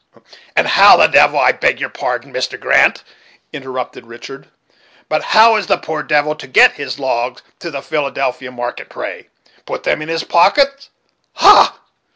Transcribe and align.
"And 0.55 0.67
how 0.67 0.97
the 0.97 1.05
devil 1.05 1.37
I 1.37 1.51
beg 1.51 1.79
your 1.79 1.91
pardon, 1.91 2.33
Mr. 2.33 2.59
Grant," 2.59 3.03
interrupted 3.53 4.07
Richard: 4.07 4.49
"but 5.09 5.21
how 5.25 5.57
is 5.57 5.67
the 5.67 5.77
poor 5.77 6.01
devil 6.01 6.33
to 6.37 6.47
get 6.47 6.71
his 6.71 6.97
logs 6.97 7.43
to 7.59 7.69
the 7.69 7.83
Philadelphia 7.83 8.51
market, 8.51 8.89
pray? 8.89 9.29
put 9.67 9.83
them 9.83 10.01
in 10.01 10.09
his 10.09 10.23
pocket, 10.23 10.89
ha! 11.35 11.79